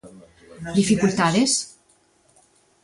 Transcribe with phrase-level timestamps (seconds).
[0.77, 1.51] ¿Dificultades?